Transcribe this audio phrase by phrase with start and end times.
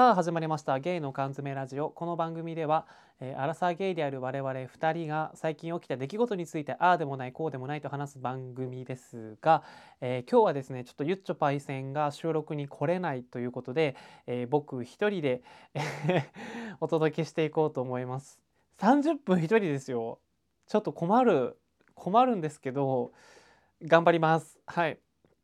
[0.00, 0.78] さあ始まりました。
[0.78, 1.90] ゲイの缶詰ラジオ。
[1.90, 2.86] この番組では、
[3.20, 9.62] えー、アラサーゲイである我々2人が最近起きた出来事についてああでもないこうでもないと話す番組ですが、
[10.00, 13.94] えー、今日はですねちょっとゆっちょパイセンが収録に来れないということで、
[14.26, 15.42] えー、僕一人で
[16.80, 18.40] お届けしていこうと思います。
[18.78, 20.18] 30分一人ですよ。
[20.66, 21.58] ちょっと困る
[21.94, 23.12] 困るんですけど
[23.82, 24.58] 頑張ります。
[24.64, 24.98] はい。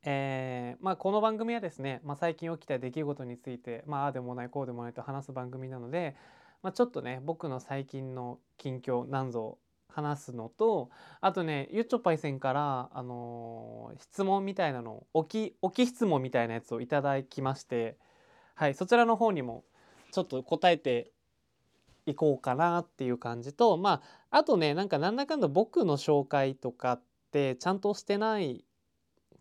[0.09, 6.15] えー、まあ、この番組はですね、まあ、最近起きた出来事について、まあ、ああでもないこうでもないと話す番組なので、
[6.63, 9.59] まあ、ちょっとね僕の最近の近況なんぞ
[9.89, 10.91] 話すのと
[11.21, 17.97] あとねゆっちょぱいせんから、あのー、質問みたいなの置き置き質問みたいなやつをいただきまして
[18.55, 19.65] はいそちらの方にも
[20.13, 21.11] ちょっと答えて
[22.05, 27.03] いこうかなっていう感じとまああとねなんかなんだかんだ僕の紹介とかっ
[27.33, 28.66] てちゃんとしてない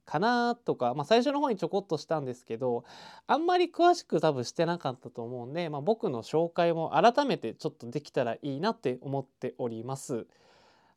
[0.05, 2.83] かなとか、まあ、最初の方にちょこっとしたんですけど
[3.27, 10.27] あんまり詳しく多分してなかったと思うんで、まあ、僕の紹介も改めてちょっとできたらいいなって思っております。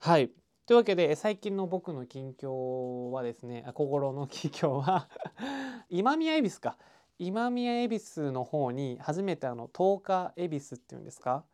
[0.01, 0.31] はい
[0.67, 5.09] というわけで最近の僕の近況はですね心の近況は
[5.89, 6.77] 今宮恵比寿か
[7.19, 11.45] 今宮恵比寿の方に初めてあの10日恵比寿っていうんですか？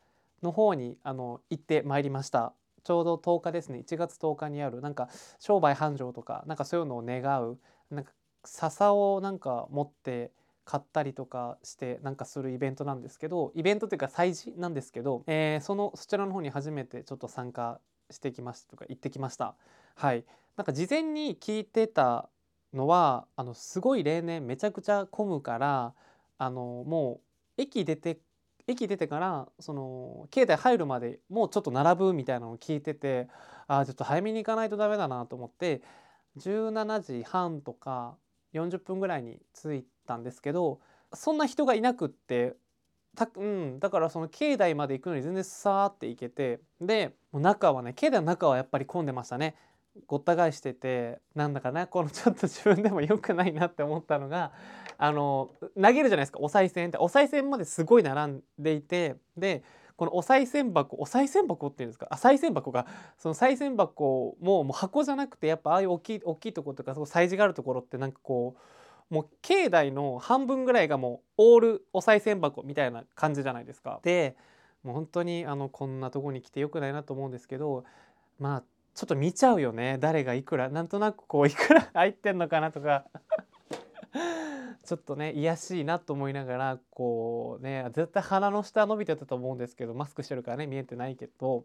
[0.42, 2.54] の方にあの行ってまいりました。
[2.84, 3.78] ちょうど10日ですね。
[3.80, 7.58] 1月10日にあるなんか商売繁盛とかなんかそういうのを願う
[7.90, 8.12] なんか
[8.44, 10.30] 笹をなんか持って
[10.64, 19.54] 買ったりとかしてなんかするイベントなんですけどイベントというか催事なんですけど、えー、そのそちらの方に初めてちょっと参加してきましたとか行ってきました。
[19.94, 20.24] はい。
[20.56, 22.28] なんか事前に聞いてた
[22.72, 25.94] のはあのすごい例年めちゃくちゃ混むから
[26.38, 27.20] あのも
[27.58, 28.18] う駅出て
[28.66, 33.28] 駅出てからその境内入るまでもうちょっと並ぶみたいなのを聞いてて
[33.66, 35.82] ああちょっと早めに行かないとダメだなと思って
[36.38, 38.16] 17時半とか
[38.54, 40.80] 40分ぐらいに着いたんですけど
[41.12, 42.54] そんな人がいなくって
[43.16, 49.54] た、うん、だからその境内まで行くのに全然さーって行けてでもう中はね境内の中はやっぱり混んでましたね。
[50.06, 54.52] ごった返しててなんだかねこのちょっと自分でも良くないなって思ったのが
[54.98, 55.50] あの
[55.80, 59.62] 投げるじゃないですかお賽銭ってお賽銭まですごい並んでいてで
[59.96, 68.56] このお賽銭箱お賽銭箱っていうんですかあ賽銭箱がその賽銭箱ももう箱じゃなくてやっぱああいう大きい大きいところとかそ催事があるところってなんかこ
[69.10, 74.00] うもう境内の半分ぐらいがもうオールお賽銭箱みたいな感じじゃないですか。
[74.02, 74.36] で
[74.82, 77.84] もう本当にあのこんなとこに来てよくないなと思うんですけど
[78.38, 78.62] まあ
[78.94, 79.98] ちょっと見ちゃうよね。
[79.98, 83.04] 誰がいくらなんとなくこういくら 入ってんのかなとか。
[84.84, 91.64] ちょっとね癒しいなと思いながらこうね絶対鼻の下伸びてたと思うんですけどマスクしてるからね見えてないけど。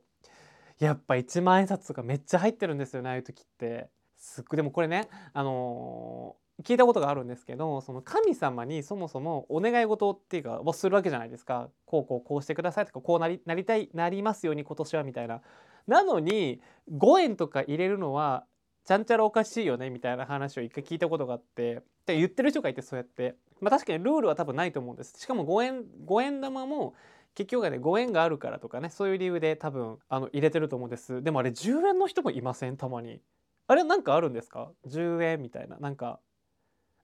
[0.79, 3.89] やっぱ1万円札とかめっちゃ入ってるんですよねああいう時って。
[4.17, 4.57] すっごい。
[4.57, 11.69] でもこれねあのー、聞いたことがあるんですけどその神様にそもそもお願い事っていうかをするわけじゃないですか。
[11.85, 15.41] こうこうこうしてくださいとかこうなりなりたいなりますように今年はみたいな。
[15.89, 16.61] なのに
[16.91, 18.45] 5円とか入れるのは
[18.85, 23.35] ちゃんちゃらおかしいよねみたいな話を一回聞いたことがあってって言ってる人がいてそうやって。
[23.59, 25.13] まあ確かにルールは多分ないと思うんです。
[25.17, 26.93] しかも5円5円玉も
[27.35, 31.21] 結局はね5円があるからとかねそういう理由で多分あの入れてると思うんです。
[31.23, 33.19] でもあれ10円の人もいませんたまに。
[33.67, 35.77] あれなんかあるんですか？10円みたいな。
[35.77, 36.19] なんか。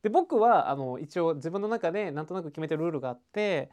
[0.04, 3.72] で僕はあの一応自分の中でなんとなく決めてるルールがあって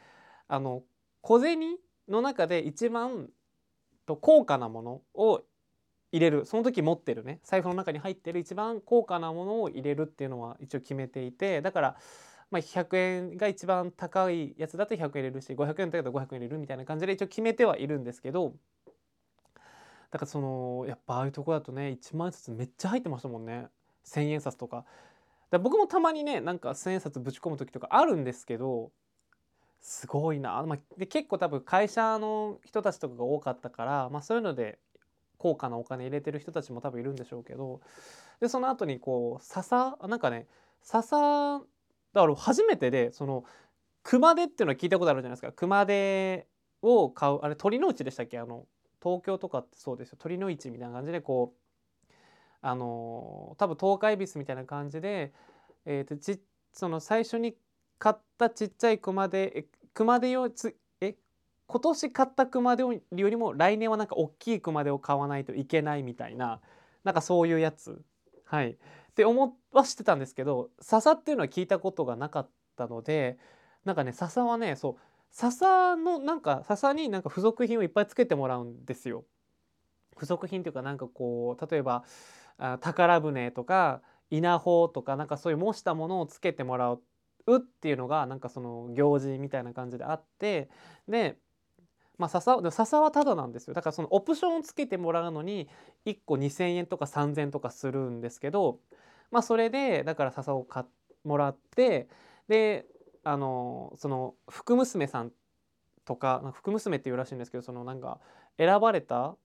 [0.48, 0.82] あの
[1.20, 1.76] 小銭
[2.08, 3.28] の中で一番
[4.06, 5.42] と高価なものを
[6.12, 6.44] 入れる。
[6.46, 7.40] その時持ってるね。
[7.42, 8.40] 財布の中に入ってる。
[8.40, 11.96] 一番高価なものを入れるっていうのは一応決めていてだから、
[12.50, 18.54] まあ、100円が一番高いやつだと100円入れるし500円だと500円入れるみたいな感じで一応決めてはいるんですけど
[20.10, 23.68] だからそのやっぱああいうとこだとね1万円札めっちゃ入ってましたもんね。
[24.04, 24.84] 1,000円札とか。
[25.50, 28.91] 僕もたまにねなんか1,000円札ぶち込む時とかあるんですけど
[29.82, 34.78] すごいな、まあ、で結構多分会社の人たちとかが多かったから、まあ、そういうので
[35.38, 37.81] 高価なお金入れてる人たちも多分いるんでしょうけど
[38.41, 40.47] でその後にこう笹なんかね
[40.82, 41.60] 笹
[42.12, 43.44] だから初めてでその
[44.04, 45.53] 熊手っていうのは聞いたことあるじゃないですか。
[45.53, 46.47] 熊手
[46.83, 48.39] を買うあれ鳥の市でしたっけ？
[48.39, 48.66] あの
[49.03, 50.18] 東京とかってそうですよ。
[50.21, 52.15] 鳥の市みたいな感じでこう
[52.60, 55.33] あの多分東海ビスみたいな感じで、
[55.86, 56.41] えー、とち
[56.72, 57.56] その最初に
[57.98, 61.16] 買ったちっちゃい熊手熊手をつえ
[61.66, 66.60] 今年買った熊手よりも来年はなんか大きい熊手を買わないといけないみたいな
[67.04, 68.03] なんかそういうやつ
[68.44, 68.77] はいっ
[69.15, 73.39] て思はしてたんですけど笹っていうのは聞いたことがなかったので
[73.84, 74.97] なんかね笹はねそう
[75.30, 79.24] 笹のなんか笹になんか付属品をいっぱいつけてもらうんですよ。
[80.15, 82.04] 付属品というかなんかこう例えば
[82.59, 87.03] あ宝船とか稲穂とかなんかそういう模したものをつけてもらう
[87.47, 90.68] うっていうのがなんかその行事みたいな感じであって
[91.09, 91.39] で
[92.18, 93.74] まあ笹で笹はタダなんですよ。
[93.74, 95.68] だからそのオプションをつけてもらうのに
[96.06, 98.78] 1個2,000円とか3,000円とかするんですけど
[99.30, 100.84] まあそれでだから笹を買
[101.24, 102.09] もらって
[102.48, 102.86] で
[103.24, 105.33] あのその福娘さん
[106.04, 108.18] とか福娘っていうらしいんですけどそのなんか
[108.59, 109.36] 選ばれた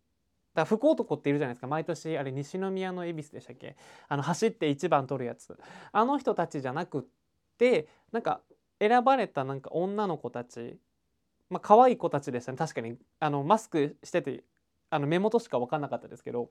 [0.55, 1.67] だ福男っているじゃないですか。
[1.67, 3.77] 毎年あれ西宮の恵比寿でしたっけ？
[4.07, 5.55] あの走って1番取るやつ。
[5.91, 7.03] あの人たちじゃなくっ
[7.57, 8.42] てなんか
[8.80, 10.77] 選ばれたなんか女の子たち
[11.50, 14.44] まあ可愛い子たちでしたね確かにあのマスクしてて
[14.89, 16.50] あの目元しか分かんなかったですけど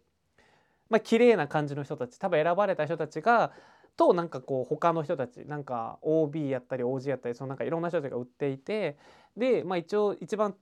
[0.88, 3.52] まあ綺麗な感じの人たち多分選ばれた人たちが
[3.96, 8.98] となんかこう他の人たちなんか OB やったり OG やったりそのなんかいろんな人たちが売っていて
[9.36, 10.54] でまあ一応一番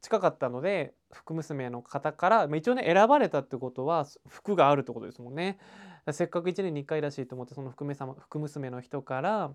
[0.00, 5.58] 近かったので福娘の方から、まあ、一応ね選ばれたってことは服があるってことですもんね。
[6.10, 9.52] せっかく1年に1回らしいと思ってその福娘様福娘の人から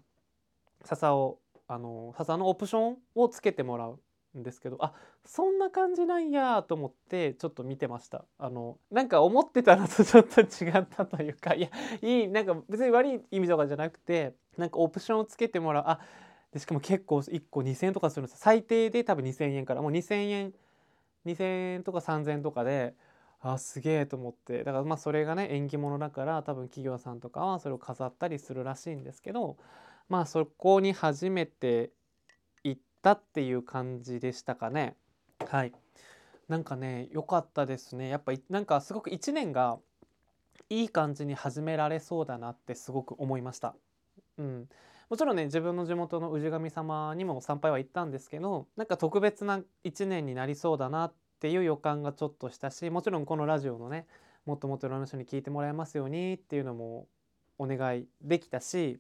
[0.84, 4.00] 笹をあの笹のオプションをつけてもらう
[4.38, 4.94] んですけどあ
[5.26, 8.26] そんな感じなんやと思ってちょっと見てました。
[8.38, 11.70] あのなんか思ってたのとちょっと違ったというかいや
[12.02, 15.84] いいなんか別に悪い意味とかじゃなくてなんかオプションをつけてもらう。
[15.88, 16.00] あ
[16.54, 20.54] でしかも結構1個2,000円とかするんです最低で多分2,000円からもう2,000円
[21.26, 22.96] 2,000円とか3,000円とかで
[23.42, 24.64] あすげえと思って。
[24.64, 29.58] だからまあそれがね縁起物だから多分企業さんとかはそれを飾ったりするらしいんですけど
[30.10, 31.92] まあそこに初めて
[32.64, 34.96] 行ったっていう感じでしたかね。
[35.46, 35.74] はい。
[36.48, 38.10] なんかね良かったですね。
[38.10, 39.80] やっぱなんかすごく1年が
[40.70, 43.76] いい感じに始められそうだなってすごく思いました。
[44.38, 44.70] うん。
[45.10, 54.06] もちろんね自分の地元の氏神様にも参拝は行ったんですけどなんか特別な1年になりそうだなっていう予感がちょっとしたしもちろんこのラジオのね
[54.46, 57.08] もっともっといろんな人に聞いてもらえますようにっていうのも
[57.58, 59.00] お願いできたし、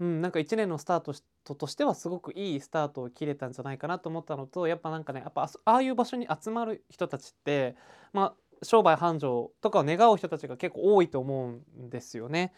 [0.00, 7.76] うん、なんか1年のスタートとしてはすごくいいスタートを切れたんじゃないかなと思ったのとやっぱなんかねやっぱああいう場所に集まる人たちって
[8.12, 12.52] まあ商売繁盛とかを願う人たちが結構多いと思うんですよね。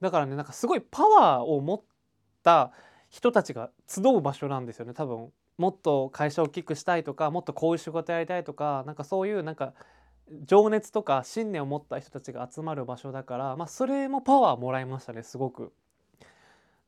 [0.00, 1.82] だからねなんかすごいパワーを持っ
[2.42, 2.72] た
[3.08, 9.74] 人たちが集う場所なんですよね多分もっと会社を大きくしたいとかもっとこういう仕事やりたいとかなんかそういうなんか
[10.44, 15.72] 情熱とか信念を持った人たちが集まる場所だから、まあ、それもパワーもらいましたねすごく。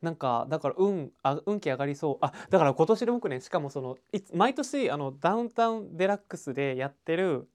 [0.05, 2.19] なんかだから運あ運気上がりそう。
[2.21, 3.97] あだから今年で僕ねしかもその
[4.35, 7.49] 毎年あのダウンタウンデラックスでやってる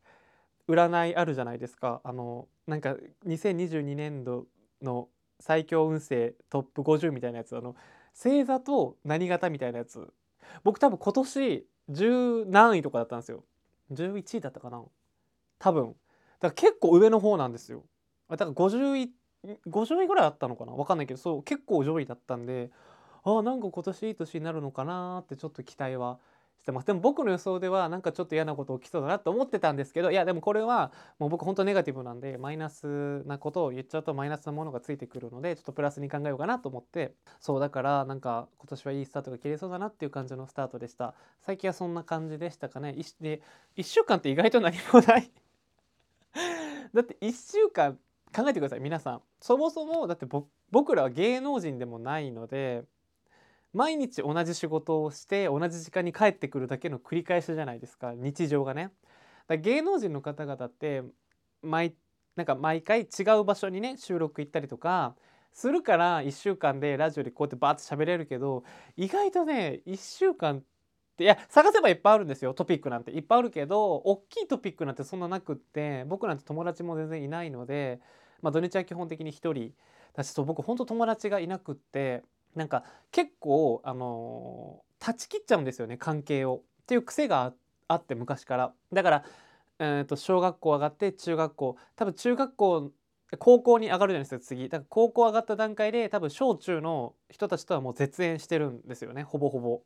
[0.67, 2.01] 占いあるじゃないですか。
[2.03, 2.95] あのなんか
[3.27, 4.47] 2022年度
[4.81, 5.09] の
[5.39, 7.55] 最強運勢トップ50みたいなやつ。
[7.55, 7.75] あの
[8.15, 10.11] 星座と何型みたいなやつ。
[10.63, 13.43] 僕多分今年10何位とかだったんですよ。
[13.91, 14.83] 11位だったかな。
[15.59, 15.89] 多分。
[15.89, 15.95] だか
[16.47, 17.83] ら結構上の方なんですよ。
[18.27, 19.11] だから50位
[19.45, 20.73] 50位ぐらいあったのかな？
[20.73, 22.69] 分かんないけどそう結構上位だったんで
[23.23, 26.19] あなんか今年いい年になるのかなってちょっと期待は
[26.59, 26.87] してます。
[26.87, 37.13] でも僕の予想ではなんかちょっと嫌なこと起きそうだなと思ってたんですけどいやでもこれはもう僕本当ネガティブなんでマイナスなことを言っちゃうとマイナスなものがついてくるのでちょっとプラスに考えようかなと思って。
[37.39, 41.13] そうだからなんか今年はいいスタートが切れそうだなっていう感じのスタートでした。
[41.39, 42.93] 最近はそんな感じでしたかね。
[43.21, 43.41] で
[43.77, 45.31] 1週間って意外と何もない。
[46.93, 47.97] だって1週間
[48.35, 49.21] 考えてください皆さん。
[49.41, 50.25] そもそもだって
[50.71, 52.83] 僕らは芸能人でもないので
[53.73, 58.13] 毎日同じ仕事をして同じ時間に帰ってくるだけの繰り返しじゃないですか。
[58.13, 58.91] 日常がね。
[59.47, 61.03] だ芸能人の方々って
[61.61, 61.95] 毎
[62.35, 65.15] なんか毎回違う場所にね収録行ったりとか
[65.51, 68.63] するから1週間でラジオでこうやってバーッと喋れるけど
[68.95, 70.61] 意外とね1週間っ
[71.17, 73.11] ていや探せばいっぱいあるんですよトピックなんて。
[73.11, 77.99] いっぱいあるけど大きいトピックなんてそんななくって僕なんて友達も全然いないので、
[78.41, 79.73] まあ、土日は基本的に1人。
[80.13, 82.23] だしそう僕ほんと友達がいなくって
[82.55, 86.63] なんか結構あの断ち切っちゃうんですよね関係を。
[86.81, 87.53] っていう癖が
[87.87, 88.73] あって昔から。
[88.91, 89.23] だから、
[89.79, 91.77] えー、と小学校上がって中学校。
[91.95, 92.91] 多分中学校
[93.37, 94.69] 高校に上がるじゃないですか次。
[94.69, 99.81] だから高校上がった段階で多分小中の人たちとはもう絶縁してるんですよねほぼほぼ。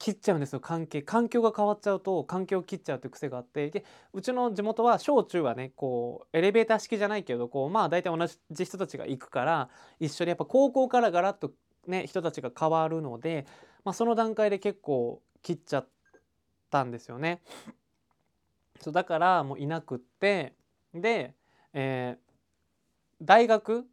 [0.00, 9.68] 切っちゃうんですよ関係環境が変わっちゃうと環境を切っちゃうっていう癖があってでうちの地元は小中はねこうエレベーター式じゃないけどこうまあ大体同じ人たちが行くから
[10.00, 11.52] 一緒にやっぱ高校からガラッと
[11.86, 13.44] ね人たちが変わるので、
[13.84, 15.88] まあ、その段階で結構切っちゃっ
[16.70, 17.42] たんですよね。
[18.80, 20.54] そうだからもういなくって
[20.94, 21.34] で、
[21.74, 22.32] えー、
[23.22, 23.86] 大学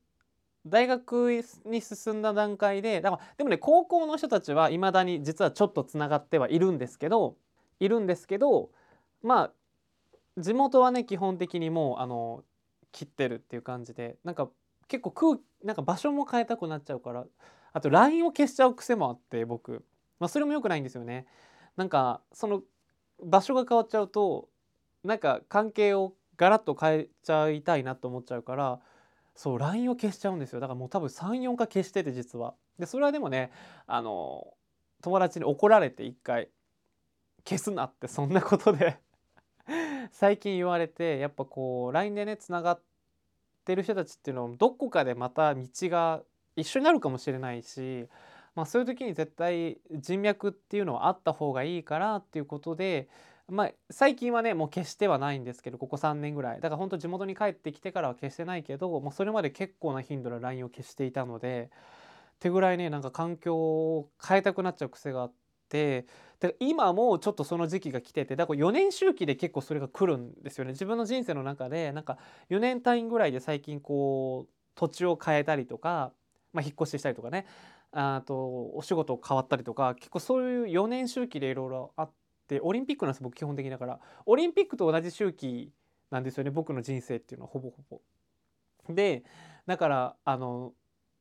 [0.69, 7.35] 大学に進んだ段階でだからでもね高校の人たちはいまだに実はちょっとつながってはいるんですけど
[7.79, 8.69] いるんですけど
[9.23, 9.51] まあ
[10.37, 12.43] 地元はね基本的にもうあの
[12.91, 14.49] 切ってるっていう感じでなんか
[14.87, 17.25] 結構空なんか場所も変えたくなっちゃうから
[17.73, 19.83] あと LINE を消しちゃう癖もあって僕、
[20.19, 21.27] まあ、それも良くないんですよね。
[21.75, 22.61] なんかその
[23.23, 24.49] 場所が変わっちゃうと
[25.03, 28.79] なんか関係をガラッと変えちゃいたいなと思っちゃうから
[29.37, 30.59] そう LINE を消しちゃうんですよ。
[30.59, 32.55] だからもう多分34回消してて実は。
[32.79, 33.51] でそれはでもね
[33.85, 34.47] あの
[35.03, 36.49] 友達に怒られて一回
[37.45, 38.97] 消すなってそんなことで
[40.11, 42.81] 最近言われてやっぱこう LINE でねつながっ
[43.63, 46.23] てる人たちっていうのはどこかでまた道が
[46.55, 48.07] 一緒になるかもしれないし、
[48.55, 53.07] まあ、そういう時に絶対人脈っていうのはあった方がいいからっていうことで、
[53.49, 61.69] まあ、最近はねもう消してはないんですけどここ3年ぐらいだから本当地元に帰ってきてからは消してないけどもうそれまで結構な頻度で LINE を消していたので
[62.35, 66.05] ってぐらいねなんか環境を変えたくなっちゃう癖があって。
[66.39, 76.13] で今もちょっとその時期が来ててだから4年周期で結構それが来るんですよね自分の人生の中でなんか4年単位ぐらいで最近こう土地を変えたりとか、
[76.53, 77.47] まあ、引っ越ししたりとかね
[77.91, 82.11] あとお仕事変わったりとか結構そういう4年周期でいろいろあっ
[82.47, 83.99] てオリンピックなんです僕基本的だから。
[84.25, 85.71] オリンピックと同じ周期
[86.11, 88.01] なんですよね僕の人生っていうのはほぼほぼ。
[88.93, 89.23] で
[89.65, 90.73] だからあの、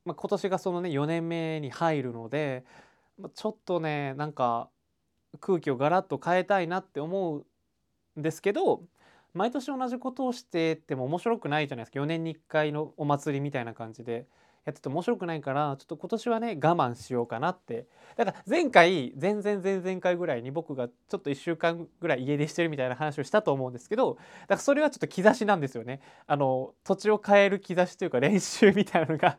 [0.05, 2.65] まあ、今年がそのね4年目に入るので
[3.19, 4.69] まちょっとねなんか
[5.41, 7.45] 空気をガラッと変えたいなって思う
[8.19, 8.83] んですけど
[9.35, 12.01] 毎年同じことをしてても面白くないじゃないですか。
[12.01, 14.27] 4年に1回のお祭りみたいな感じで。
[14.67, 17.87] やってて面白くないからちょっと今年はね我慢しようかなって。
[18.17, 26.01] だから前回前々前々回ぐらいに僕がちょっと1週間ぐらい家出してるみたいな話をしたと思うんですけどだからそれはちょっと兆しなんですよね。
[26.27, 29.39] あの土地を変える兆しというか練習みたいなのが。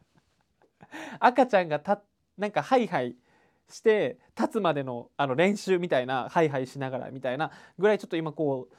[1.19, 2.01] 赤ちゃんがた
[2.37, 3.15] なんかハイハイ
[3.69, 8.75] して立つまでのあの練習みたいなハイハイしながらみたいなぐらいちょっと今こう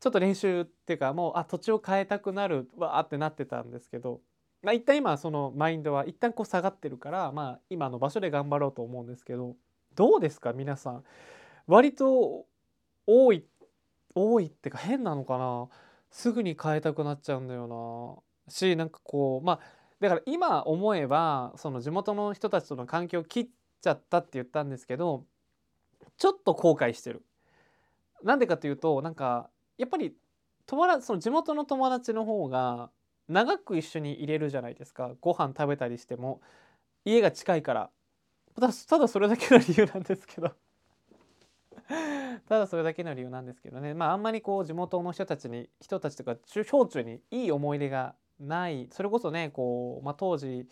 [0.00, 4.20] ちょっと練習っていうかもうあ土地を変えたくなるわーってなってたんですけど、
[4.62, 9.56] まあ、一旦今そのマインドは一旦こう下がってるからまあ今の場所で頑張ろうと思うんですけど
[9.96, 11.04] どうですか皆さん？
[11.66, 12.44] 割と
[13.06, 13.44] 多い
[14.14, 15.68] 多いってか変なのかな？
[16.10, 18.52] すぐに変えたくなっちゃうんだよな。
[18.52, 19.60] しなんかこうまあ
[20.00, 23.48] だから今思えばその地元の人たちとの関係を切っ
[23.80, 25.24] ちゃったって言ったんですけど
[26.18, 27.22] ちょっと後悔してる。
[28.22, 29.48] なんでかというとなんか
[29.78, 30.12] やっぱり
[30.66, 32.90] 友達その地元の友達の方が
[33.30, 35.12] 長く一緒に入れるじゃないですか。
[35.20, 36.40] ご飯食べたりしても。
[37.04, 37.90] 家が近いから。
[38.56, 40.52] ただそれだけの理由なんですけど。
[42.48, 43.94] ただそれだけの理由なんですけどね。
[43.94, 48.88] まああんまりこう地元の人たちに人たちとか小中にいい思い出がない。
[48.90, 50.66] それこそねこう、まあ、当時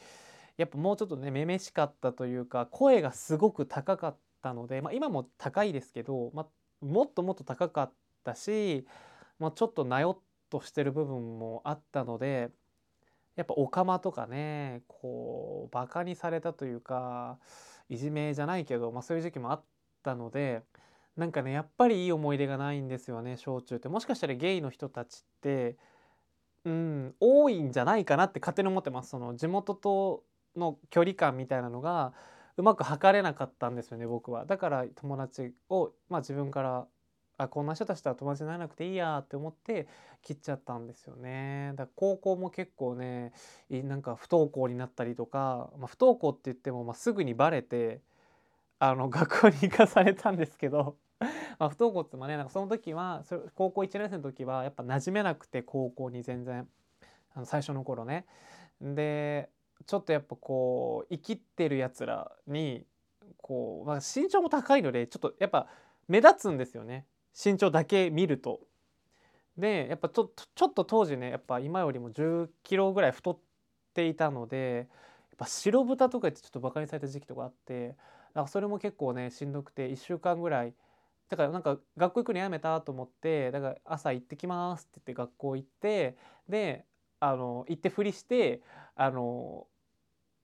[0.56, 7.92] やっぱもうちょっとねめめしかったというか声がすごく高かったので、まあ、今も高いですけど、まあ、もっともっと高かっ
[8.24, 8.84] たし、
[9.38, 12.50] まあ、ちょっとなよっとしてる部分もあったので
[13.36, 17.38] やっぱオカマとかねこうバカにされたというか
[17.88, 19.62] いじめじゃないけど、まあ、そういう時期もあっ
[20.02, 20.62] たので
[21.16, 25.76] なんかねやっぱりいい思い出がないんですよね小中ってもしかしたらゲイの人たちって
[26.64, 30.24] うん多いんじゃないかなって勝手に思ってますその地元と
[30.56, 32.12] の距離感みたいなのが
[32.58, 34.44] うまく測れなかったんですよね僕は。
[34.44, 36.86] だから友達を、まあ、自分から
[37.38, 39.86] あこんな人たちとは友達にならなくていいやって思って
[40.22, 41.70] 切っちゃったんですよね。
[41.76, 43.32] だから高校も結構ね
[43.70, 48.00] なんか不登校になったりとか、まあ、不登校って言っても、まあ、すぐにバレて
[48.80, 50.96] あの 学校に行かされたんですけど
[51.60, 56.68] ま不登校ってもねなんかその時はそれ高校1年生の時はやっぱ馴染めなくて高校に全然
[57.34, 58.26] あの最初の頃ね。
[58.80, 59.48] で
[59.86, 62.84] ちょっとやっぱこう生きってるやつらに
[63.36, 65.68] こう、まあ、身長も高いのでちょっとやっぱ
[66.08, 67.06] 目立つんですよね
[67.42, 68.60] 身長だけ見ると。
[69.56, 73.38] でやっぱちょちょっと当時ねやっぱ今よりも10キロぐらい太っ
[73.92, 74.86] ていたので
[75.30, 78.00] やっぱ白豚とかってちょっとバカにされた時期とかあってだか
[78.42, 80.74] らそれも結構ねしんどくて1週間ぐらい
[81.28, 86.16] だからなんか学校行くのやめたと思ってだから朝行ってきますって言って学校行って
[86.48, 86.84] で
[87.18, 88.62] あの行ってふりして
[88.94, 89.66] あの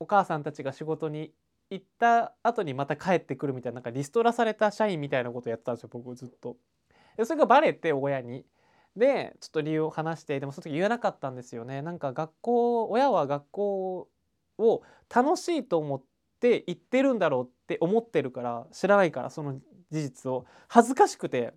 [0.01, 1.31] お母さんたちが仕事に
[1.71, 6.57] 行った後にまた帰ってくるみたいななんかリストラされた社員みたいなことやってたんですよ僕ずっと。
[7.17, 8.45] でそれがバレて親に。
[8.97, 11.83] でちょっと理由を話してでもその時言えなかったんですよね。
[11.83, 14.09] なんか学校親は学校
[14.59, 16.03] を楽しいと思っ
[16.41, 19.59] て行ってるんだろうって思ってるから知らないからその
[19.91, 21.55] 事実を恥ずかしくて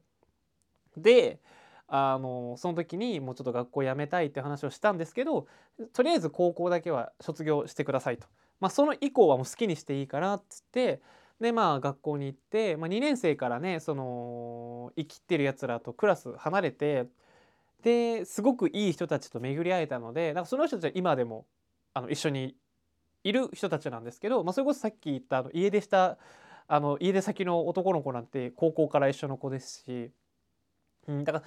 [0.95, 1.39] で
[1.87, 5.47] あのその時にもうちょっと学校辞めたいって話をしたんですけど
[5.93, 8.27] とりあえず高校だけは卒業してくださいと、
[8.59, 11.01] まあ、その以降はもう好きにしていいからっつって
[11.39, 17.07] でまあ学校に行って、まあ、2年生からねその生きてるやつらとクラス離れて
[17.83, 21.45] ですごくいい人たちと巡り会えたのでなんかその人たちは今でも
[21.93, 22.55] あの一緒に
[23.23, 26.17] いる人たちなんですけど、まあ、それこそさっき言ったあの家出した
[26.67, 30.11] あの家出先の男の子なんて高校から一緒の子ですし、
[31.07, 31.45] うん、だから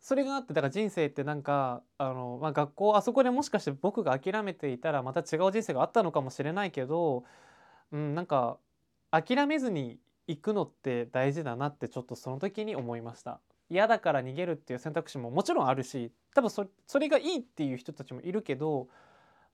[0.00, 7.24] それがあってだから人生ってなんかあの、まあ、学校あそこでもしかして僕が諦めていたらまた違う人生があったのかもしれないけど、
[7.92, 8.58] うん、なんか
[9.22, 13.40] 諦めずに行くのって大事だなってちょっとその時に思いました。
[13.68, 18.88] 嫌だから逃げるっていう選択肢ももちろんあるし多分そそれがいいっていう人たちもいるけど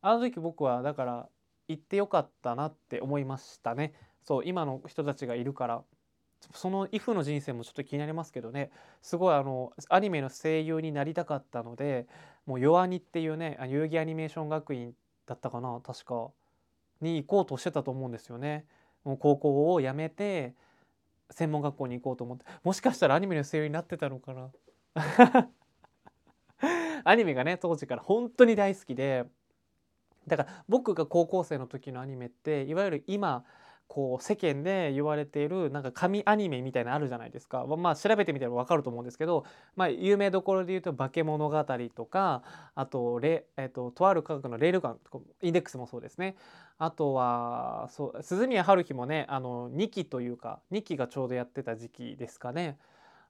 [0.02, 1.28] あの時僕はだから
[1.68, 3.94] 行ってよかったなって思いましたね。
[4.22, 5.82] そう今の人たちがいるから。
[6.54, 8.72] そのイフの人生もちょっと気になりますけどね。
[9.00, 12.08] すごいあのアニメの声優になりたかったので
[12.46, 14.92] もうヨアニっていうね代々木アニメーション学院
[15.26, 16.30] だったかな確か。
[17.00, 18.66] に行こうとしてたと思うんですよね。
[19.04, 20.54] もう高校を辞めて
[21.30, 24.50] 専門学校に行こうと思ってもしかしたらアニメの声優になってたのかな。
[27.04, 29.24] アニメがね当時から本当に大好きで
[30.28, 33.44] だから僕が高校生の時のアニメっていわゆる今
[33.92, 37.66] こう世間で言われているなんか神アニメみたいなのあるじゃないですか。
[37.76, 39.44] まあ調べてみたら分かると思うんですけど、
[39.76, 41.62] まあ、有名どころで言うと「化け物語」
[41.94, 42.42] とか
[42.74, 44.98] あとレ、えーと、とある科学のレールガン
[45.42, 46.36] インデックスもそうですね。
[46.78, 52.78] あとはそう鈴宮春日もねあの2期というか2期がちょうどやってた時期ですかね。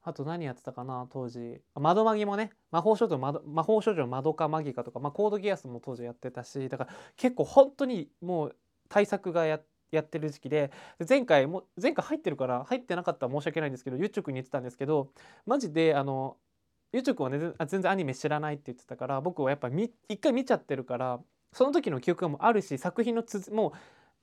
[0.05, 1.61] あと何やってたかな当時。
[1.75, 8.57] 窓マギもね魔法少女魔魔法少女マドカマギカとか、まあ、コードギアスも当時やってたしだから結構本当にもう
[8.89, 10.71] 対策がやってやってる時期で
[11.07, 15.11] 前回も前回入ってるから入ってなかったら申し訳ないんですけどゆっちょくんに言ってたんですけど
[15.47, 16.37] マジであの
[16.93, 21.21] ゆっちょくんはね全然アニメ知らないって言ってたから僕はやっぱ一回見ちゃってるから
[21.53, 23.73] その時の記憶もあるし作品のつも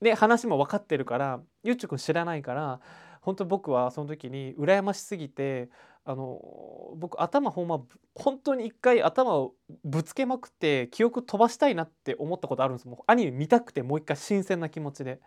[0.01, 2.79] うで話も分かってるからゆっちょくん知らないから
[3.21, 5.69] 本当僕はその時に羨ましすぎて
[6.05, 6.39] あの
[6.95, 7.81] 僕頭ほんま
[8.15, 15.19] 本当に一回頭をぶつけまくって記憶飛ばしたいなって思ったことあるんですもうアニメ見たくてもう一回新鮮な気持ちで。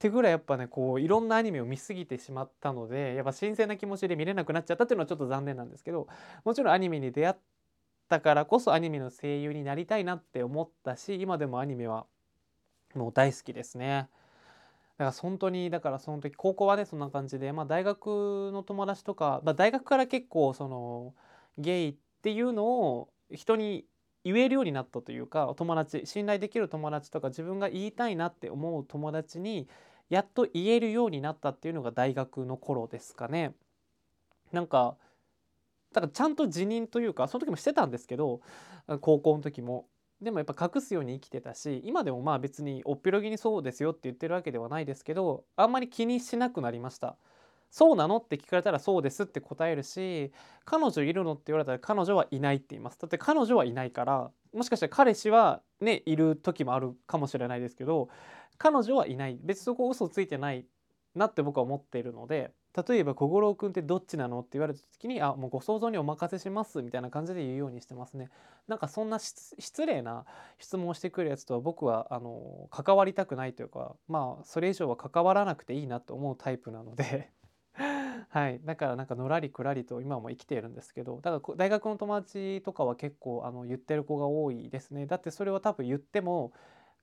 [0.00, 6.08] ってぐらいやっぱねこういろんなアニメを見すぎてしまったのでやっぱ新鮮な気持ちで見れなくなっちゃったっていうのはちょっと残念なんですけど
[6.42, 7.36] もちろんアニメに出会っ
[8.08, 12.06] たからこそアニメの声優になりたいなって思ったし今でもアニメは
[12.94, 14.08] もう大好きですね。
[14.96, 21.14] だから本当にだからその時高校はねそんな感じで、まあ、大学の友達とか、まあ、大学から結構その
[21.58, 23.84] ゲイっていうのを人に
[24.24, 29.68] 言えるようになったというか友達信頼できる友達とか自分が言いたいなって思う友達に
[30.10, 33.54] やっと言えるようになったっていうのが大学の頃ですかね。
[34.52, 34.96] なんか
[35.92, 38.40] だからちゃんと辞任というかその時もしてたんですけど
[39.00, 39.86] 高校の時も
[40.20, 47.16] でもやっぱ隠すように生きてたし今でもまあ別におっぴろげにそうですよって言ってるわけではないですけどあんまり気にしなくなりました。
[47.70, 50.32] そうなのって聞かれたらそうですって答えるし
[50.64, 58.08] 彼女いるのって言われたら彼女はいないって言いますだって彼女はいないからもしかしたら彼氏はねいる時もあるかもしれないですけど
[58.58, 60.66] 彼女はいない別にそこ嘘ついてない
[61.14, 62.52] なって僕は思っているので
[62.88, 68.30] 例えば「小五郎くんってどっちなの?」って言われた時に「あもうご想像にお任せします」みたいな感じで言うようにしてますね。
[68.68, 70.24] なんかそんな失礼な
[70.58, 77.32] 質問をしてくるやつとは僕はあの関わりたくないというかまあそれ以上は関わらなくていいなと思うタイプなので
[78.30, 78.60] はい。
[78.64, 85.06] だからなんかのらりくらりと今も生きているんですけどだから大学の友達とかは結構あの言ってる子が多いですね。
[85.06, 86.52] だってそれは多分言っても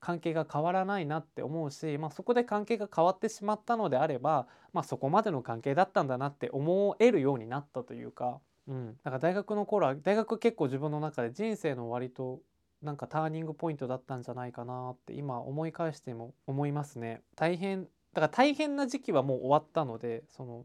[0.00, 12.40] 関係が変わらないなって思うし、まあ、そこで関係が変わってしまったのであれば、まあ、そこまでの関係だったんだなって思えるようになったというか、うん、なんか大学の頃は大学結構自分の中で人生の割と
[12.82, 17.22] なんかターニングポイントだったんじゃないかなって今思い返しても思いますね。
[17.34, 20.64] 大変だから大変な時期はもう終わったのでその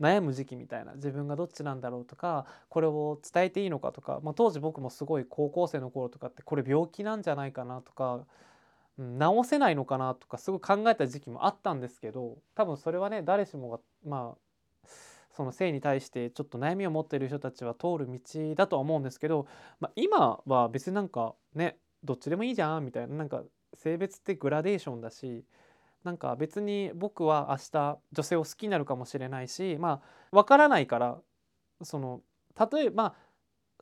[0.00, 8.20] 悩む時期みたいな自分がどっちなんだろうとかこれを伝えていいのかとか、まあ、当時僕もすごい高校生の頃とかってこれ病気なんじゃないかなとか
[8.96, 14.88] 治せないのかなとかすごい考えた時期もあったんですけど多分それはね誰しもがまあ
[15.36, 19.46] その性に対してちょっと悩みを持っている人たちは通る道だとは思うんですけど、
[19.78, 23.42] まあ、今は別になんかねどっちでもいいじゃんみたいななんか
[23.74, 25.44] 性別ってグラデーションだし
[26.08, 31.18] なんか別に僕は明日女性を好きになるかもしれないしまあ分からないから
[31.82, 32.22] その
[32.72, 33.14] 例えば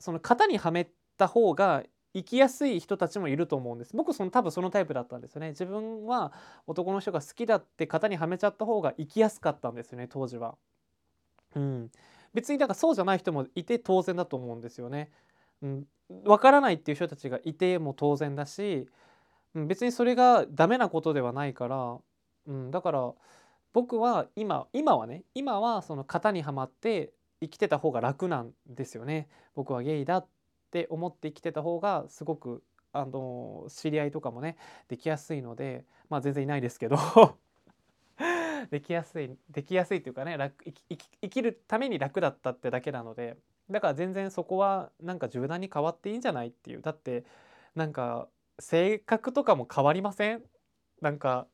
[0.01, 1.85] その型にはめた方が
[2.15, 3.95] 生きやすい人たちもいると思うんです。
[3.95, 5.51] 僕その多分そのタイプだったんですよね。
[5.51, 6.33] 自分は
[6.67, 10.57] 男の人が好きだって型にはめちゃった方が生きやすかったんですよね当時は。
[11.55, 11.91] うん。
[12.35, 15.11] 別にだからそうじゃない人もいて当然だと思うんですよね。
[15.62, 15.87] うん、
[16.25, 18.89] 分からないっていう人たちがいても当然だし、
[19.55, 21.99] うん、別にそれがダメなことではないから、
[22.47, 23.13] うん、だから
[23.73, 29.29] 僕は今今はね今はその型にはまって生きてた方が楽なんですよね。
[29.55, 30.27] 僕はゲイだっ
[30.71, 34.57] て思って生きてた方がすごくあの知り合いとかもね
[34.89, 36.97] できやすいのでまあ全然いないですけど。
[38.71, 43.37] できやすいできやすいっていうかね楽生きるために楽だったってだけなので。
[43.69, 46.83] だから全然そこはなんか柔軟に変わっていいんじゃないっていう。
[46.83, 47.25] だって
[47.75, 48.29] なんか
[48.59, 50.43] 性格とかも変わりません？
[51.01, 51.47] なんか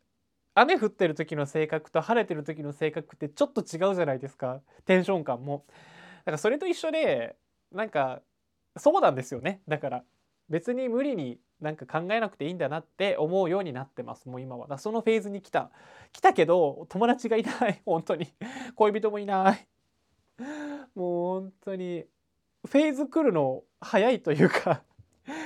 [0.55, 4.61] 雨降ってる時の性格と晴れてる時の性格ってちょっと違うじゃないですか。
[4.85, 5.65] テンション感も。
[5.69, 7.37] だからそれと一緒で
[7.73, 8.21] なんか
[8.77, 9.63] そうなんですよね。
[9.67, 10.05] だから
[10.49, 14.29] 別に無理になんか考えなくていいんだなって思うようになってます。
[14.29, 14.67] もう今は。
[14.67, 15.71] だそのフェーズに来た。
[16.13, 17.81] 来たけど友達がいない。
[17.87, 18.27] 本当に。
[18.75, 19.67] 恋人もいない。
[20.95, 22.05] もう本当に
[22.67, 24.83] フェーズ来るの早いというか。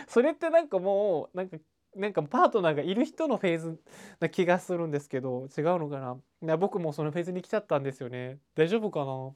[0.08, 1.58] それってなんかもうなんか
[1.96, 3.80] なんかパートナーがいる人のフェーズ
[4.20, 6.56] な気がするんですけど違うのかな？
[6.56, 8.38] 僕もそのフェーズに来ちゃったんですよね。
[8.54, 9.32] 大丈夫かな？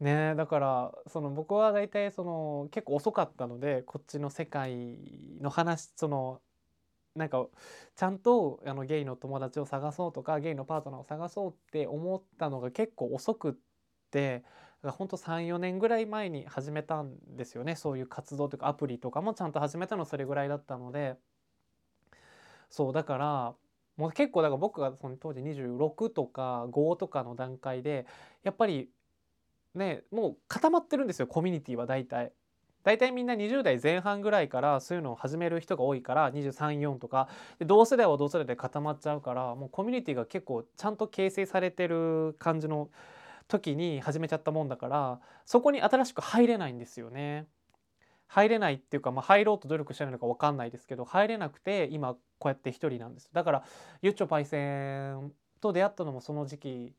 [0.00, 4.98] ねだからその僕は大体その結構遅かったのでこっちの世界
[5.40, 6.40] の話その
[7.14, 7.46] なんか
[7.94, 13.54] ちゃんとあのゲイの友達を探そうとかゲイのパートナーを探そうって思ったのが結構遅くっ
[14.10, 14.42] て
[14.90, 17.76] ほんと34年ぐらい前に始めたんですよね。
[17.76, 21.16] そういう活動というかアプリとかもちゃんと始めたのそれぐらいだったので。
[22.70, 23.54] そうだから
[23.96, 28.06] もう結構だから僕がその当時26とか5とかの段階で
[28.42, 28.90] やっぱり
[29.74, 32.32] ねもう固まってるんですよコミュニティは大体。
[32.82, 37.28] 大体みんな20代前半ぐらいからそういうのを始める人が多いから234とか。
[37.60, 42.90] 同世代は同世代で固まっちゃうからもうコミュニティが結構ちゃんと形成されてる感じの
[43.48, 47.46] 時に始めちゃったもんだからそこに新しく入れないんですよね。
[48.26, 53.30] 入れないっていうか、まあ、入ろうと努力してないのか分かんないですけど入れなくて今こうやって一人なんです。
[53.32, 53.64] だから
[54.02, 56.94] ゆっちょパイセンと出会ったのもその時期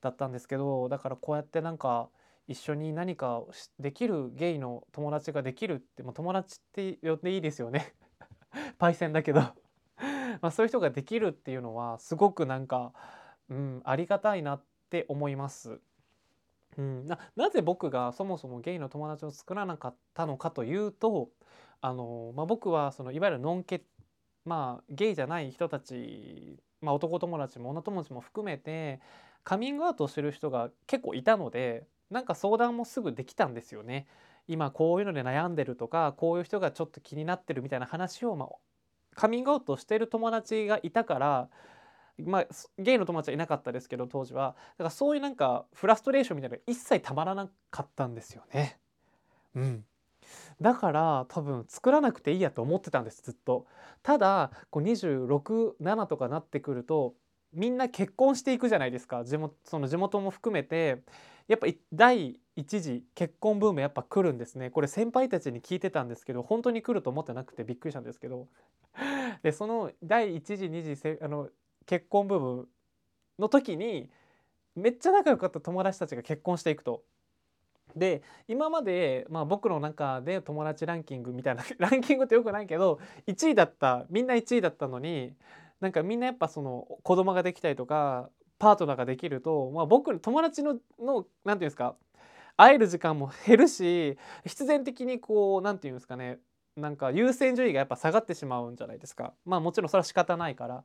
[0.00, 2.08] だったんですけどだからこうやってなんか
[2.48, 3.42] 一緒に何か
[3.78, 7.94] できるゲイの友達ができるって、まあ、友達って呼んでいいですよね。
[8.78, 9.40] パイセンだけど。
[10.40, 12.92] まあそういう人ができるっていうのはすごくなんか、
[13.48, 15.80] うん、ありがたいなってって思います。
[16.76, 21.30] うん、ななぜ僕がそもそもゲイの友達を作らなかったのかというと
[21.80, 23.82] あの、まあ、僕はそのいわゆるノンケ
[24.44, 29.00] まあゲイじゃない人たち、まあ、男友達も女友達も含めて
[29.44, 34.06] カミングアウトしてる人が結構いたのでなんか相談もすぐできたんですよね。
[34.48, 38.48] 今こういうので悩んでるとかこういう人がちょっと気になってるみたいな話を、まあ、
[39.14, 41.48] カミングアウトしてる友達がいたから
[42.18, 42.46] まあ
[42.78, 44.54] ゲイの友達はいなかったですけど当時は。
[44.78, 48.78] だからそういうなんかフラストレーションみたいなのが一切たまらなかったんですよね。
[49.54, 49.84] うん、
[50.60, 53.66] だから多分作らなくていいやと思ってたんですずっと。
[54.02, 57.14] ただこう267とかなってくると
[57.52, 59.24] みんな結婚していくじゃないですか。
[59.24, 61.02] 地元その地元も含めて。
[61.48, 64.70] やっぱ第一次結婚ブームやっぱ来るんですね。
[64.70, 68.46] これ先輩たちに聞いてたんですけど本当に来ると思ってなくてびっくりしたんですけど。
[69.42, 71.48] でその第一次二次あの
[71.86, 72.68] 結婚ブーム
[73.38, 74.08] の時に
[74.74, 77.02] めっちゃ仲良かった友達たちが結婚していくと。
[77.94, 85.34] で今まで、まあ、僕の中で友達ランキングみたいな ランキングってよくないけど1位だったみんな1位だったのに
[85.78, 91.96] なんかみんなやっぱその子供ができたりとかパートナーができると、まあ、僕友達ののなんていうんですか
[92.56, 94.16] 会える時間も減るし
[94.46, 96.38] 必然的にこうなんていうんですかね
[96.76, 100.84] なんか優先順位がやっぱ下がってしまうんじゃないですかまあもちろんそれは仕方ないから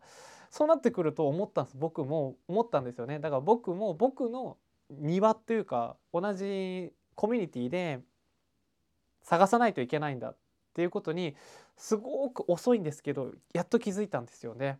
[0.49, 1.77] そうなってくると思ったんです。
[1.77, 3.19] 僕も思ったんですよね。
[3.19, 4.57] だから僕も僕の
[4.89, 7.99] 庭っていうか同じコミュニティで
[9.23, 10.35] 探さないといけないんだっ
[10.73, 11.35] ていうことに
[11.75, 14.79] すごく遅いんですけどやっと気づいたんですよね。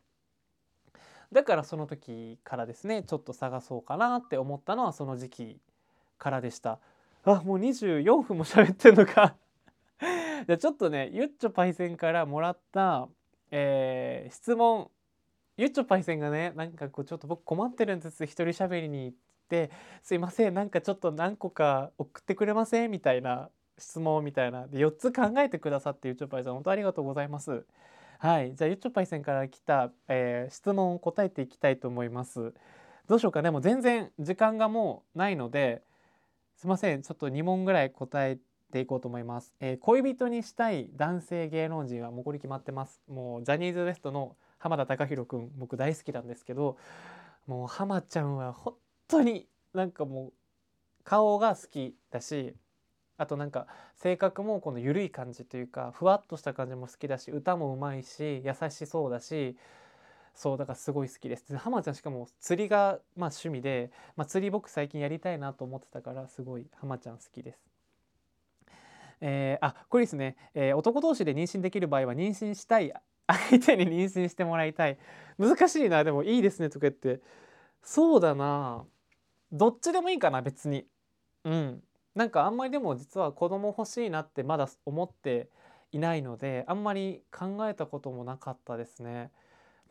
[1.32, 5.60] だからその時からですねちょっと探そうかなって思ったのはその時期
[6.18, 6.80] からでした。
[7.26, 9.36] あもう24分も喋ってんのか。
[10.48, 13.10] じゃあちょっとねゆっちょパイセンからもらった、
[13.52, 14.90] えー、質問
[15.58, 19.18] ゆっちょパイセンがねなんかこうちょっと僕困ってるんです一人喋りに行っ
[19.50, 19.72] て
[20.04, 27.66] すいませんなんかちょっと何個か送ってくれませんみたいな質問みたいなで4つ考えてくださってゆっちょパイセン本当ありがとうございます。
[28.20, 32.54] はい、じゃあゆっちょぱいさんから来た、えー、質問を答えていきたいと思います。
[33.08, 35.84] どうしようかでもう全然時間がもうないので
[36.56, 38.40] すいませんちょっと2問ぐらい答え
[38.72, 39.54] ていこうと思います。
[39.60, 43.02] えー、恋人にしたい男性芸能人はもうこれ決まってます。
[43.08, 46.78] もうジャニーズ WEST の浜田貴弘くん僕大好きなんですけど
[47.46, 48.76] もう浜ちゃんは本
[49.08, 50.34] 当になんかもう
[51.04, 52.56] 顔が好きだし
[53.18, 59.58] あとなんか性格もこの緩い感じというかふわっとした感じも好きだし歌もうまいし優しそうだし
[60.36, 61.58] そうだからすごい好きです。
[61.58, 67.60] 浜ちゃんしかも釣りがまあ趣味で、まあ、釣り僕最近やりたいなと思ってたからすごい浜ちゃん好きです。
[69.20, 72.94] えー、あこれですね、えー、男同士で妊娠できる場合は妊娠したい
[73.28, 74.98] 相手に妊娠してもらいたい。
[75.38, 77.22] 難しいなでもいいですねとか言って。
[77.84, 78.86] そうだな。
[79.52, 80.86] どっちでもいいかな別に。
[81.44, 81.84] うん。
[82.16, 85.50] なんかあんまりでも実は子供欲しいなってまだ思って
[85.92, 89.32] いないのであんまり考えたこともなかったですね。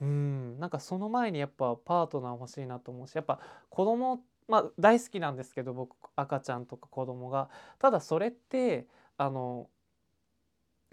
[0.00, 0.58] うん。
[0.58, 7.48] なんかその前にやっぱパートナー欲しいなと思うしやっぱ子供まあ大好きなんですけど僕赤ちゃんとか子供が。
[7.78, 9.68] ただそれってあの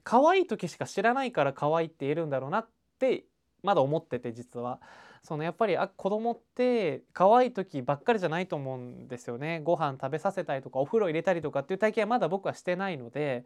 [0.03, 3.25] 可愛い時しか知らないから可愛いって言えるんだろうなって
[3.63, 4.81] まだ思ってて実は。
[5.23, 9.61] そのやっぱりあ子供って可愛い時ばっかりじゃないと思うんですよね。
[9.63, 13.45] ご飯食べさせたりとかお風呂入れたりとかっていう体験はまだ僕はしてないので、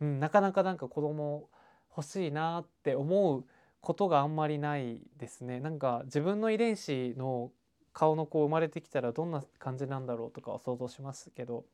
[0.00, 1.48] うん、なかなかなんか子供
[1.96, 3.46] 欲しいなって思う
[3.80, 5.60] ことがあんまりないですね。
[5.60, 7.52] なんか自分の遺伝子の
[7.94, 11.64] 顔の子生まれてきたらどんな感じなんだろうとかは想像しますけど。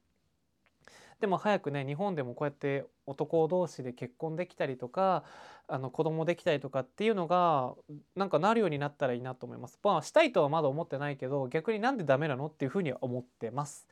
[1.20, 5.22] でも早くね日本でもこうやって男同士で結婚できたりとか
[5.68, 7.74] あの子供できたりとかっていうのが
[8.16, 9.78] なんかなるようになったらいいなと思います。
[9.82, 13.86] まあしたいとはまだ思ってないけど逆になんでダメなのっていうふうには思ってます。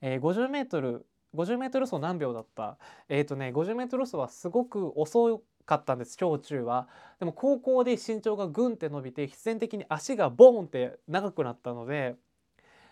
[0.00, 2.78] えー、50メートル50メートル走何秒だった？
[3.08, 6.88] えっ、ー、とね50メートル走はすごく遅かったんです小中は
[7.20, 12.16] でも高校で身長がグンって伸びて必然的に足がボーンって長くなったので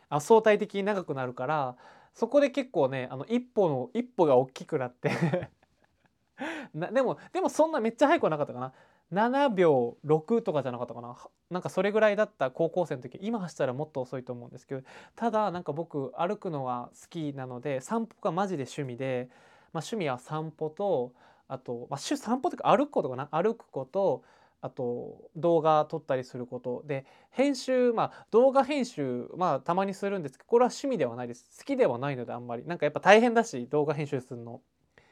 [0.08, 1.76] あ相対的に長くなるから
[2.14, 5.10] そこで結構ねあの一歩の一歩が大きくなって。
[6.72, 8.72] なでもでもそんなめっちゃ速くはなかったかな。
[9.12, 11.16] 7秒6とかじゃなかったかな。
[11.50, 13.18] なんかそれぐらいだった高校生の時。
[13.20, 14.82] 今走ったらもっと遅いと思うんですけど。
[15.16, 19.28] ただなんか僕歩くのは好きなので散歩がマジで趣味で、
[19.72, 21.12] まあ、趣味は散歩と
[21.48, 23.28] あと、まあ、散歩というか歩くことかな。
[23.32, 24.22] 歩くこと
[24.62, 26.82] あと動画撮ったりすること。
[26.86, 31.46] で編集まあ動画編集まあたまにするんですけどこれは趣味ではないです。
[31.58, 32.64] 好きではないのであんまり。
[32.66, 34.60] なんかやっぱ大変だし動画編集するの。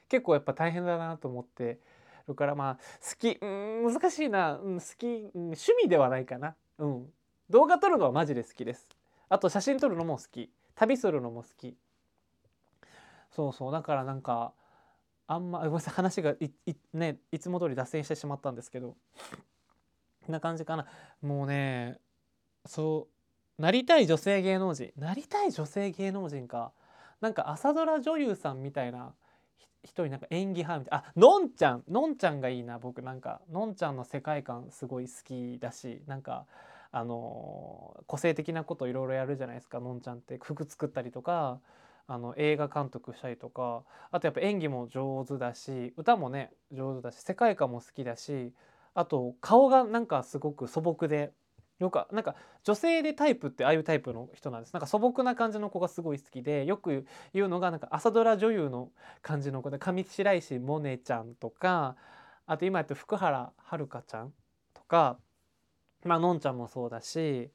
[0.08, 1.78] 結構やっぱ大変だなと思って
[2.26, 6.54] るからまあ好きうん難しいな、うん、好き、うん、趣味ではないかな。
[6.78, 7.06] うん。
[7.50, 8.87] 動画撮るのはマジで好きです。
[9.30, 10.50] あと写真撮るのも好き。
[10.74, 11.76] 旅するのも好き。
[13.30, 13.72] そうそう。
[13.72, 14.52] だからなんか
[15.29, 18.97] あんまごめんなさい話がいい,、ね、いつも通り脱線してしまったんですけど。
[20.25, 20.87] こんな感じかな。
[21.23, 21.99] もうね
[22.67, 23.09] そ
[23.59, 24.91] うなりたい女性芸能人。
[24.97, 26.73] なりたい女性芸能人か。
[27.21, 29.14] なんか朝ドラ女優さんみたいな
[29.85, 31.05] 人になんか演技派みたいな。
[31.07, 31.85] あのんちゃん。
[31.88, 33.03] のんちゃんがいいな僕。
[33.03, 36.03] なんかのんちゃんの世界観すごい好きだし。
[36.07, 36.47] なんか
[36.91, 39.81] あの個性的なこといろいろやるじゃないですか。
[39.81, 40.38] のんちゃんって。
[40.43, 41.61] 服作ったりとか。
[42.09, 48.53] あの映画監督したりとかあとやっぱ演技も上手だし歌もね上手だし世界観も好きだし
[48.94, 51.33] あと顔がなんかすごく素朴で
[51.79, 54.73] よくなんか女性でタイプってああいうタイプの人なんです。
[54.73, 58.90] なんか素朴な感じの子がすごい好きでよく言うのがなんか朝ドラ女優の
[59.23, 61.97] 感じの子で上白石萌音ちゃんとか
[62.47, 64.33] あと今やって福原遥ちゃん
[64.75, 65.18] とか
[66.05, 67.51] まあのんちゃんもそうだし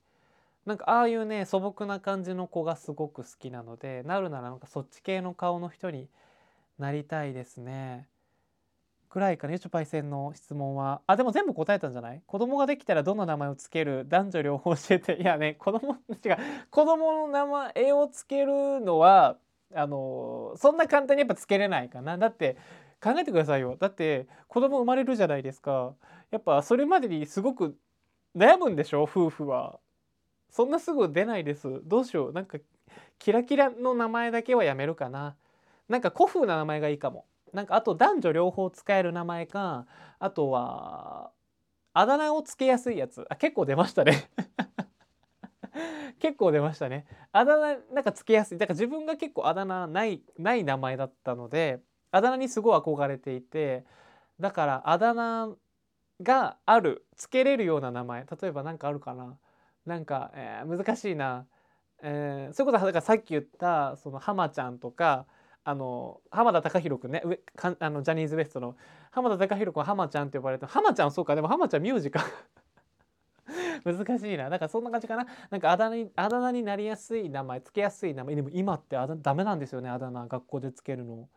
[0.65, 6.07] なんかああいうね素朴な感じの子がすごく好きなのでなるならなんかそっち系の顔の人に
[6.79, 8.07] なりたいですね。
[9.09, 11.01] くらいかね、チョパイセンの質問は。
[11.05, 12.23] あ、でも全部答えたんじゃない？
[12.25, 14.07] 子供ができたらどんな名前をつける？
[14.07, 15.21] 男女両方教えて。
[15.21, 16.37] いやね、子供、違う、
[16.71, 19.37] 子供の名前をつけるのは、
[19.75, 22.17] あの、そんな簡単にやっぱつけれないかな。
[22.17, 22.57] だって、
[23.03, 23.77] 考えてくださいよ。
[23.79, 25.93] だって子供生まれるじゃないですか。
[26.31, 27.77] やっぱそれまでにすごく
[28.35, 29.03] 悩むんでしょ？
[29.03, 29.79] 夫婦は。
[30.53, 31.81] そんなすぐ出ないです。
[31.85, 32.33] どうしよう。
[32.33, 32.59] なんか、
[33.19, 35.37] キラキラの名前だけはやめるかな。
[35.89, 37.25] なんか古風な名前がいいかも。
[37.53, 39.87] なんかあと男女両方使える名前か、
[40.19, 41.31] あとは、
[41.93, 43.25] あだ名をつけやすいやつ。
[43.29, 44.29] あ、結構出ましたね
[46.19, 47.05] 結構出ましたね。
[47.31, 48.57] あだ名なんかつけやすい。
[48.57, 53.85] だから自分が結構あだ名ないない名前だったのであだ名にすごい憧れていて
[54.39, 55.49] だからあだ名
[56.23, 59.37] があるつけれるような名前例えば何かあるかな
[59.85, 61.45] なんか、えー、難しいな、
[62.01, 65.25] えー、そういうことはだからさっき言ったその浜ちゃんとか
[65.63, 68.75] あの浜田貴弘君ね上かあのジャニーズ WEST の
[69.11, 72.25] 浜田貴弘君は浜ちゃんって呼ばれて浜ちゃんそうかでも浜ちゃん名字か
[73.83, 74.49] 難しいな。
[74.49, 75.27] なんかそんな感じかな。
[75.49, 78.35] なんかあだ名あだ名になりやすい名前、つけやすい名前。
[78.35, 80.27] でも今ってあだダメなんですよね、あだ名。
[80.27, 81.27] 学校でつけるの。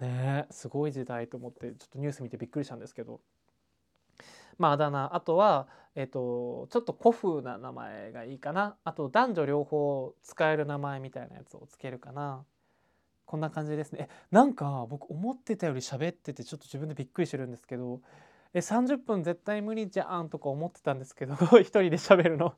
[0.00, 3.20] ねすごい時代と思って、ちょっとニュース見てびっくりしたんですけど。
[4.60, 8.76] まあ、あだ名あとは、えっと、ちょっと古風な名前がいいかな。
[8.84, 12.44] あと男女両方使える名前みたいなやつをつけるかな。
[13.24, 14.08] こんな感じですね。
[14.10, 18.02] えなんか僕思ってたより喋っててちょっと自分でびっくりしてるんですけど
[18.52, 22.54] え30分絶対無理じゃんとか思ってたんですけど 一人で喋るの。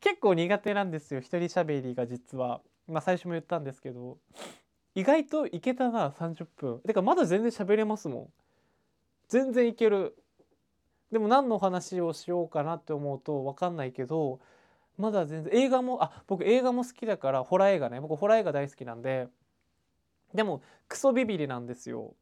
[0.00, 2.62] 結構苦手なんですよ一人喋りが実は。
[2.88, 4.16] まあ最初も言ったんですけど
[4.94, 8.32] 意外といけたな30分てかまだ全然喋れますもん。
[9.28, 10.16] 全然いける。
[11.14, 14.40] でも何の話をしようかなって思うと分かんないけど
[14.98, 18.00] まだ全然映画もあ僕映画も好きだからホラー映画ね。
[18.00, 19.28] 僕ホラー映画大好きなんで。
[20.34, 22.16] でもクソビビリなんですよ。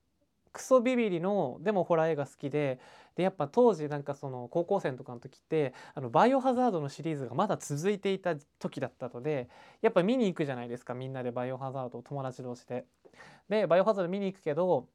[0.53, 2.81] クソビビリのでもホラー映画好きで。
[3.17, 9.49] でやっぱ当時なんかその高校生とかの時ってあのバイオハザードのシリーズがまだ続いていた時だったので
[9.81, 10.93] やっぱ見に行くじゃないですか。
[10.93, 12.85] みんなでバイオハザードを友達同士で。
[13.49, 14.87] でバイオハザード見に行くけど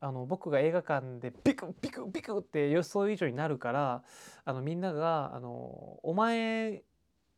[0.00, 4.02] あの僕が映画館でビクビクビクって予想以上になるから
[4.44, 6.82] あのみんながあの「お前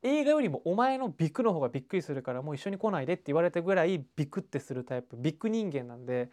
[0.03, 6.31] 映画よりもお前のビクの方がびっくりするからもう一緒に来ないでって言われたぐらいビクってするタイプビッグ人間なんで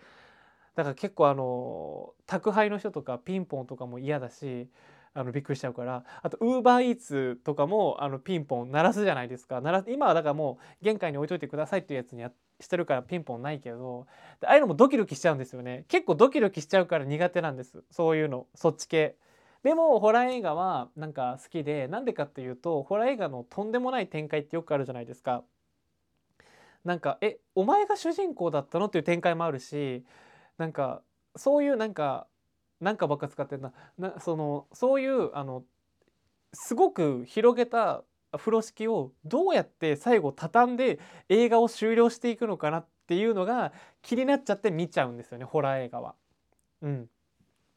[0.75, 4.69] だから結構あの宅配の人とかピンポンとかも嫌だし
[5.13, 9.61] あのびっくりしちゃうからあとウーバーイーツとかもあのピンポン鳴らすじゃないですか。
[9.61, 14.07] 鳴ら今はだからもう玄関に置いといてくださいっていうやつにやしてるからピンポンないけど
[14.43, 15.85] ああいうのもドキドキしちゃうんですよね。
[15.87, 17.83] 結構ドキドキしちゃうから苦手なんです。
[17.91, 19.15] そういうのそっち系。
[19.63, 25.43] でもホラー映画はなんか好きでなんでかっていうとホラー映画のとんでもない展開ってよくあるじゃないですか。
[26.83, 30.05] なんかえお前が主人公だったのっていう展開もあるし
[30.57, 31.01] なんか
[31.35, 32.27] そういうなんか
[32.79, 33.73] なんかばっか使ってんな。
[33.97, 35.63] なそのそういうあの
[36.53, 38.03] すごく広げた
[38.37, 43.71] 風呂敷をどうやって最後畳んで映画を終了していくのかなっていうのが
[44.01, 46.15] 気になっちゃって見ちゃうんですよねホラー映画は。
[46.81, 47.09] うん、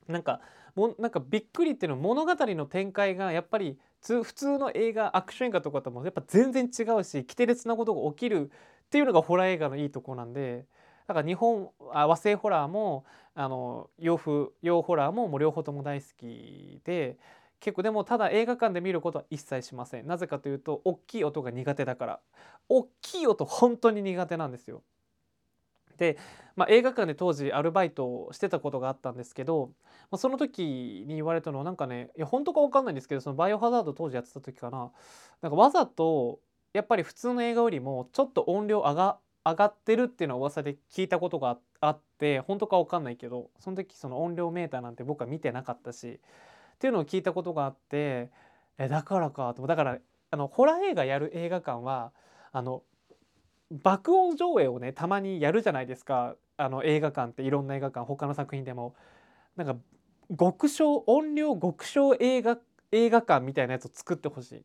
[0.08, 0.40] なんか
[0.74, 10.66] もなんかびっくりっていうのは物語の展開がやっぱり普通の映画アクション映画とかともやっぱ全然違うし規定列なことが起きるっていうのがホラー映画のいいとこなんで
[11.06, 17.18] だから日本あ和製ホラーもあの洋風洋ホラーももう両方とも大好きで
[17.60, 20.06] 結構でもただ映画館で見ることは一切しません。
[20.06, 22.20] なぜかというと大きい音が苦手だから。
[22.68, 24.82] 大きい音本当に苦手なんですよ。
[25.98, 26.16] で、
[26.56, 29.70] まあ、映画館で当時アルバイトをしてたことがあったんですけど、
[30.10, 34.90] まあ、その時に言われたのはなんかねいや本当か分かんないんですけどそのバイオハザード当時やってた時かな。
[35.42, 36.40] なんかわざと
[36.72, 46.20] やっぱり普通の映画よりもちょっと音量上が上がってるっていうのは噂で聞いたことがあって本当か分かんないけどその時その音量メーターなんて僕は見てなかったし
[46.80, 48.30] っていうのを聞いたことがあって
[48.78, 49.98] えだからかとだから
[50.30, 52.10] あのホラー映画やる映画館は
[52.52, 52.82] あの
[53.70, 56.36] 爆音上映をねたまにやるじゃないですか。
[56.56, 58.94] あの映画館っていろんな映画館他の作品でも。
[59.56, 59.76] なんか
[60.38, 62.58] 極小音量極小映画
[62.92, 64.64] 映画館みたいなやつを作ってほしい。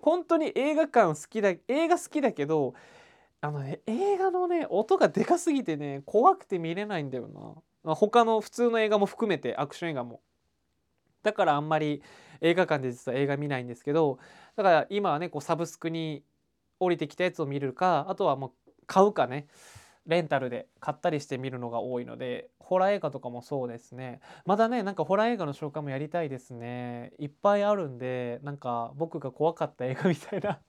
[0.00, 2.74] 本当に映画館好きだ映画好きだけど
[3.40, 10.20] あのね映画のね音がでかすぎてね怖くて見れないんだよな、ま、他の普通の映画も含めてアクション映画も。
[11.22, 12.02] だからあんまり
[12.40, 14.18] 映画館で実は映画見ないんですけど
[14.56, 16.22] だから今はねこうサブスクに
[16.80, 19.46] 降りてきたやつを見るかあとはもう買うかね
[20.06, 24.20] レンタルで買ったりして見るのが多いのでホラー映画とかもそうですね。
[24.46, 27.12] まだねなんかホラー映画の紹介もやりたいですね。
[27.18, 30.60] いっぱいあるんでなんか僕が怖かった映画みたいな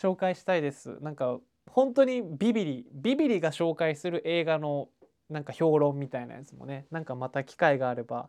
[0.00, 0.98] 紹介したいです。
[1.00, 4.88] なんか本当にビビリビビリが紹介する映画の
[5.28, 8.28] なんか評論みたいなやつもねなんかまた機会があれば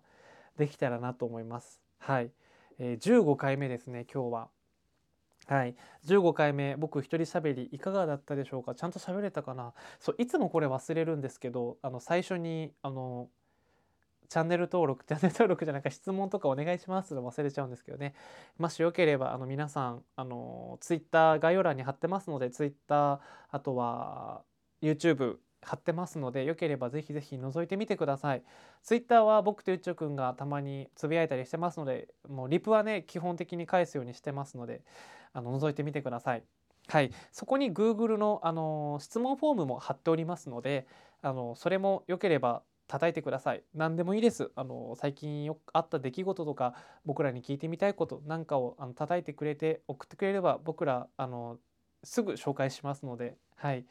[0.58, 1.82] できたらなと思います。
[2.00, 2.32] はい、
[2.80, 4.50] えー、15回目ですね今日は。
[5.48, 5.76] はい。
[6.06, 8.76] 15回目僕一人喋りいかがだったでしょうか？
[8.76, 9.74] ちゃんと喋れたかな？
[10.00, 13.28] そういつもこれ忘れるんですけどあの最初にあの
[14.30, 18.14] チャンネル登録 チャンネル登録じゃなくて質問とかお願いしますと忘れちゃうんですけどね。
[18.58, 24.44] もしよければあの皆さんあのツイッター概要欄に貼ってますのでツイッターあとは
[24.82, 28.44] YouTube 貼ってますのでよければぜひぜひ覗いてみてください。
[28.84, 34.82] ツイッターは僕とゆっちょくんがたまにつぶやいたりしてますのでもうリプはね基本的に返すようにしてますので
[35.34, 36.44] あの覗いてみてください。
[36.88, 40.88] はい、そこに Google のあの質問フォームも貼っておりますので
[41.22, 46.74] あのそれもよければ叩いてください何でもいいですあの最近よあった出来事とか
[47.06, 51.58] 僕らに聞いてみたいことなんかをあの叩いてくれて送ってくれれば僕らあの
[52.04, 53.86] すぐ紹介しますのではい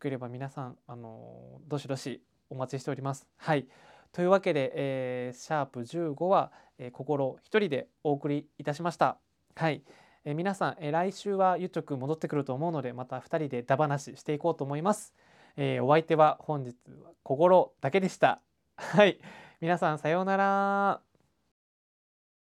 [0.00, 3.66] ければ皆さんあのどしどしお待ちしておりますはい
[4.12, 9.18] というわけで、えー、シャープ15は、えー、心一人でお送りいたしました
[9.54, 9.82] はい、
[10.24, 15.14] えー、皆さん、えー、来週はゆっちょくん戻ってくると思うのでまた2人でダ話していこうと思います
[15.56, 18.40] えー、お相手は本日は心だけでした。
[18.76, 19.18] はい。
[19.60, 21.09] 皆さんさようなら。